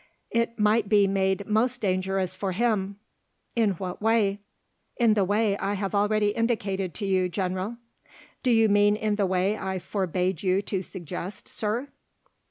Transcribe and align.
"It 0.31 0.57
might 0.57 0.89
be 0.89 1.05
made 1.05 1.45
most 1.45 1.79
dangerous 1.79 2.35
for 2.35 2.53
him." 2.53 2.97
"In 3.55 3.73
what 3.73 4.01
way?" 4.01 4.39
"In 4.97 5.13
the 5.13 5.23
way 5.23 5.55
I 5.59 5.75
have 5.75 5.93
already 5.93 6.29
indicated 6.29 6.95
to 6.95 7.05
you, 7.05 7.29
General." 7.29 7.77
"Do 8.41 8.49
you 8.49 8.67
mean 8.67 8.95
in 8.95 9.17
the 9.17 9.27
way 9.27 9.59
I 9.59 9.77
forbade 9.77 10.41
you 10.41 10.63
to 10.63 10.81
suggest, 10.81 11.47
Sir?" 11.47 11.89